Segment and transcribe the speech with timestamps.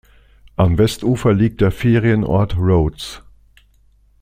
[0.55, 3.21] Am Westufer liegt der Ferienort Rhodes.